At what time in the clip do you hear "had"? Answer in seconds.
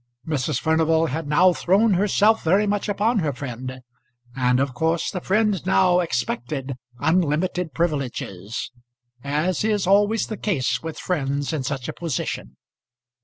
1.05-1.27